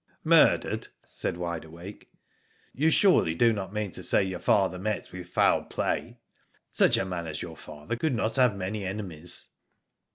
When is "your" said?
4.23-4.39, 7.43-7.55